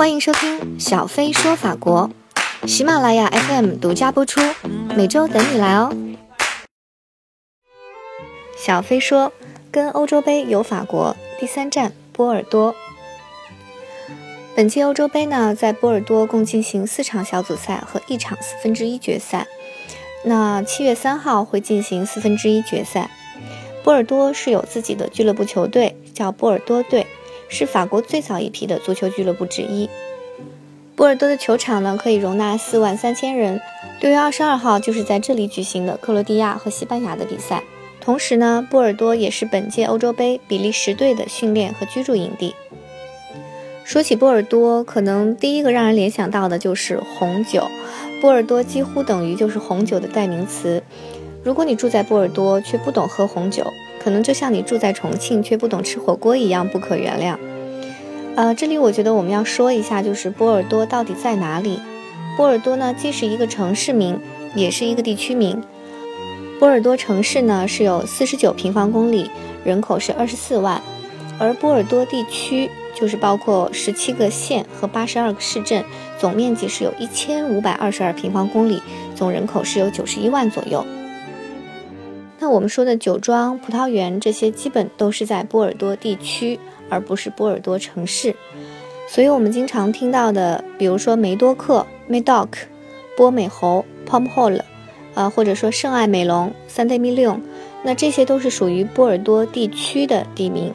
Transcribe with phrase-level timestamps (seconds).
[0.00, 2.08] 欢迎收听小飞说法国，
[2.66, 4.40] 喜马拉雅 FM 独家播出，
[4.96, 5.94] 每周等你来哦。
[8.56, 9.30] 小飞说，
[9.70, 12.74] 跟欧洲杯游法国，第三站波尔多。
[14.56, 19.46] 本届欧洲杯呢，在波尔多共进行四场小组赛和一场四分之一决赛。
[20.24, 23.10] 那七月三号会进行四分之一决赛。
[23.84, 27.06] 波尔多是有自己的俱乐部球队，叫波尔多队。
[27.50, 29.90] 是法国最早一批的足球俱乐部之一。
[30.96, 33.60] 波尔多的球场呢，可以容纳四万三千人。
[34.00, 37.62] 六月二十二号就是在这里举行的克罗地亚和西班牙的比赛。
[38.00, 42.54] 同时呢，波尔多也是本届欧洲杯比利时队的训练和居住营地。
[43.84, 47.66] 说起波尔多，可能第一个让人联想到的就是红酒。
[48.20, 50.82] 波尔多几乎等于就是红酒的代名词。
[51.42, 53.66] 如果你住在波尔多却不懂喝红酒，
[54.02, 57.36] 可能就像你住在重庆却不懂吃火锅一样不可原谅。
[58.40, 61.78] 呃，这里我觉得我们要说一下，就是波尔多到底在哪里？
[62.38, 64.18] 波尔多呢，既是一个城市名，
[64.54, 65.62] 也是一个地区名。
[66.58, 69.30] 波尔多城市呢是有四十九平方公里，
[69.62, 70.80] 人口是二十四万，
[71.38, 75.84] 而波尔多地区就是包括十七个县和八十二个市镇，
[76.18, 78.80] 总面积是有一千五百二十二平方公里，
[79.14, 80.82] 总人口是有九十一万左右。
[82.38, 86.58] 那我们说的酒庄、葡萄园这些，基本都是在波尔多地区，
[86.90, 88.34] 而不是波尔多城市。
[89.08, 92.48] 所以，我们经常听到的，比如说梅多克 （Medoc）、
[93.16, 94.60] 波美侯 （Pomerol），
[95.14, 97.40] 呃，或者说圣爱美隆 （Saint-Emilion），
[97.82, 100.72] 那这些都是属于波尔多地区的地名。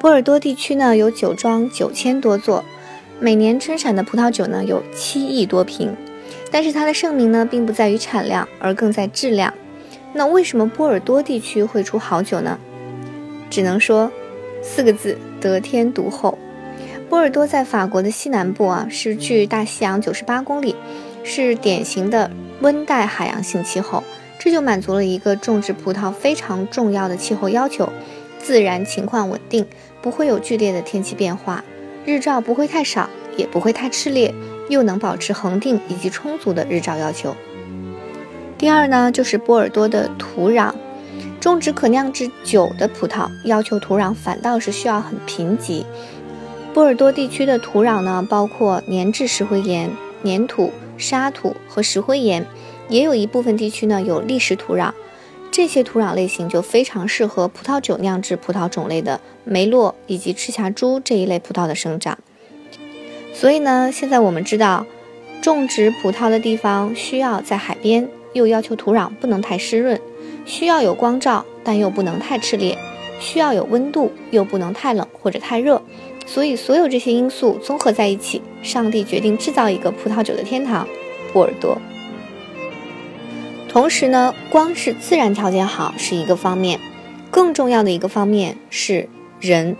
[0.00, 2.64] 波尔多地区呢，有酒庄九千多座，
[3.20, 5.94] 每年生产的葡萄酒呢有七亿多瓶。
[6.50, 9.52] 但是它的盛名呢，并不在于产量，而更在质量。
[10.12, 12.58] 那为什么波尔多地区会出好酒呢？
[13.48, 14.10] 只能说
[14.62, 16.38] 四个字：得天独厚。
[17.10, 20.74] 波尔多在法国的西南部啊，是距大西洋九十八公里，
[21.24, 24.02] 是典型的温带海洋性气候，
[24.38, 27.90] 这就满足了一个种植葡萄非常重要的气候要求：
[28.38, 29.66] 自然情况稳定，
[30.00, 31.62] 不会有剧烈的天气变化，
[32.06, 34.32] 日照不会太少，也不会太炽烈，
[34.70, 37.36] 又能保持恒定以及充足的日照要求。
[38.56, 40.72] 第二呢，就是波尔多的土壤，
[41.42, 45.84] 种植可酿制酒的葡萄，要求土壤反倒是需要很贫瘠。
[46.72, 49.90] 波尔多地区的土壤呢，包括粘质石灰岩、
[50.22, 52.46] 粘土、沙土和石灰岩，
[52.88, 54.92] 也有一部分地区呢有砾石土壤。
[55.50, 62.16] 这些土壤类型就非常适合葡萄酒酿制葡萄种类的梅洛以及赤霞珠这一类葡萄的生长。
[63.34, 64.86] 所以呢，现在我们知道，
[65.42, 68.08] 种植葡萄的地方需要在海边。
[68.32, 70.00] 又要求土壤不能太湿润，
[70.44, 72.76] 需要有光照，但又不能太炽烈；
[73.20, 75.82] 需要有温度，又不能太冷或者太热。
[76.26, 80.86] 所以，所有这些因素综合在一起，上帝决定制造一个葡萄酒的天堂——
[81.32, 81.76] 波尔多。
[83.68, 86.78] 同时呢，光是自然条件好是一个方面，
[87.30, 89.08] 更重要的一个方面是
[89.40, 89.76] 人。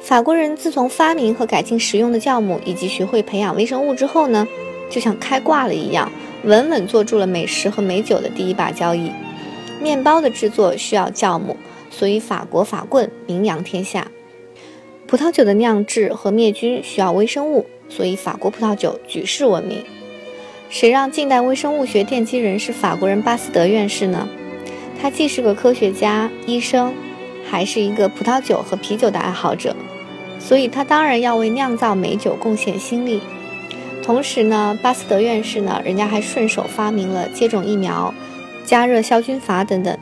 [0.00, 4.48] 法国人自从发明和改进食用的酵母，以及学会培养微生物之后呢，
[4.88, 6.10] 就像开挂了一样。
[6.42, 9.12] 稳稳做住了美食和美酒的第一把交椅。
[9.80, 11.56] 面包的制作需要酵母，
[11.90, 14.08] 所以法国法棍名扬天下。
[15.06, 19.82] 葡萄酒的酿制和灭菌需要微生物，所以法国葡萄酒举世闻名。
[20.68, 24.28] 谁让近代微生物学奠基人是法国人巴斯德院士呢？
[25.02, 26.92] 他既是个科学家、医生，
[27.44, 29.74] 还是一个葡萄酒和啤酒的爱好者，
[30.38, 33.20] 所以他当然要为酿造美酒贡献心力。
[34.02, 38.14] 同时呢，巴斯德院士呢，人家还顺手发明了接种疫苗、
[38.64, 39.98] 加热消菌阀等等。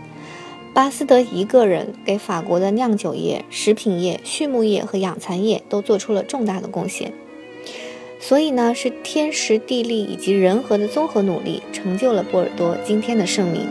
[0.75, 7.13] 巴斯德一个人给法国的酿酒业、食品业、畜牧业和养蚕业都做出了重大的贡献。
[8.21, 13.67] 所以呢，是天时地利以及人和的综合努力，成就了波尔多今天的盛名。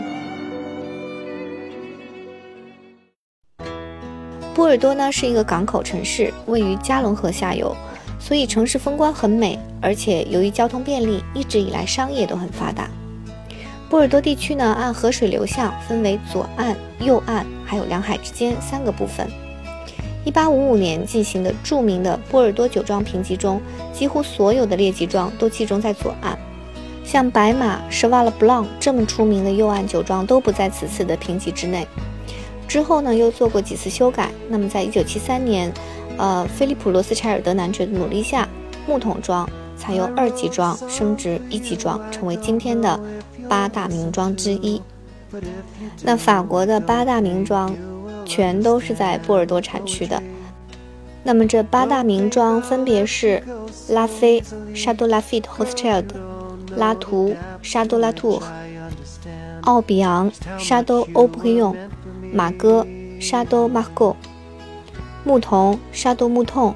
[4.54, 7.74] 波尔多呢，是一个港口城市，位于加龙河下游。
[8.18, 12.90] 所以城市风光很美，而且由于交通便利，一直以来商业都很发达。
[13.88, 19.26] 波尔多地区呢，按河水流向分为左岸、右岸，还有两海之间三个部分。
[20.26, 23.60] 1855年进行的著名的波尔多酒庄评级中，
[23.92, 26.38] 几乎所有的列级庄都集中在左岸，
[27.04, 31.86] 像白马、舍瓦勒布朗这么出名的右岸酒庄都不在此次的评级之内。
[32.66, 34.30] 之后呢，又做过几次修改。
[34.48, 35.72] 那么在1973年。
[36.20, 38.48] 呃，菲利普·罗斯柴尔德男爵的努力下，
[38.88, 42.98] 木桶庄才由二级庄升职一级庄，成为今天的
[43.48, 44.80] 八大名庄之一。
[46.02, 47.74] 那法国的八大名庄，
[48.24, 50.22] 全都是在波尔多产区的。
[51.24, 53.42] 那么这八大名庄分别是
[53.88, 54.42] 拉菲
[54.74, 56.06] 沙多拉菲特 Hochschild、
[56.76, 58.40] 拉图沙多拉图、
[59.62, 61.76] 奥比昂沙多欧普用、
[62.32, 62.86] 马哥
[63.20, 64.16] 沙多马戈、
[65.24, 66.74] 牧童沙多牧童、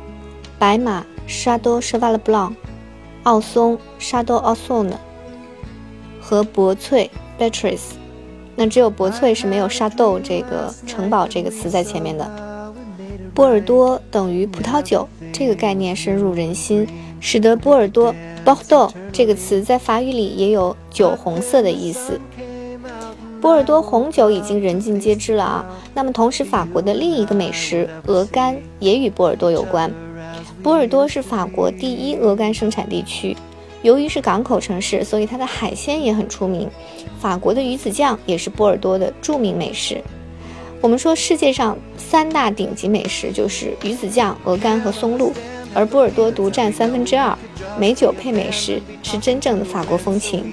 [0.58, 2.54] 白马沙多舍瓦勒布朗、
[3.22, 4.90] 奥松沙多奥松
[6.32, 7.93] 和博翠 Beatrice。
[8.56, 12.26] 那只有博翠是没有沙豆这个城堡这个词在前面的。
[13.34, 16.88] 波尔多等于葡萄酒这个概念深入人心，
[17.20, 18.14] 使得波尔多
[18.46, 22.19] Bordeaux 这个词在法语里也有酒红色的意思。
[23.43, 25.67] 波尔多红酒已经人尽皆知了啊。
[25.93, 29.93] 那么同时，法国的另一个美食鹅肝也与波尔多有关。
[30.62, 33.37] 波尔多是法国第一鹅肝生产地区。
[33.82, 36.69] 由于是港口城市，所以它的海鲜也很出名。
[37.20, 40.02] 法国的鱼子酱也是波尔多的著名美食。
[40.81, 45.32] 我们说世界上三大顶级美食就是鱼子酱、鹅肝和松露，
[45.75, 47.37] 而波尔多独占三分之二。
[47.79, 50.52] 美酒配美食是真正的法国风情。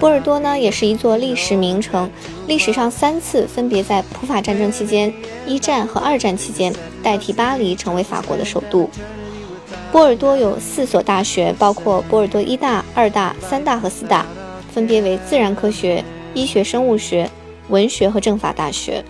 [0.00, 2.10] 波尔多呢，也是一座历史名城，
[2.46, 5.12] 历史上三次分别在普法战争期间、
[5.46, 8.90] 一战和二战期间代替巴黎成为法国的首都。
[9.94, 14.26] 波尔多有四所大学，包括波尔多一大、二大、三大和四大，
[14.72, 16.04] 分别为自然科学、
[16.34, 17.30] 医学生物学、
[17.68, 19.04] 文学和政法大学。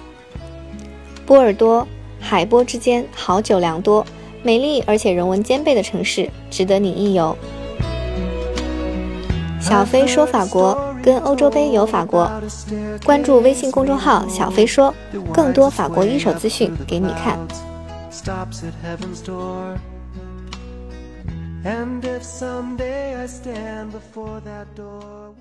[1.24, 1.88] 波尔多
[2.20, 4.04] 海波之间，好酒良多，
[4.42, 7.34] 美丽而且人文兼备的城市，值得你一游。
[9.58, 12.30] 小飞说法国，跟欧洲杯游法国，
[13.06, 14.94] 关注微信公众号“小飞说”，
[15.32, 17.38] 更多法国一手资讯给你看。
[21.64, 25.34] And if someday I stand before that door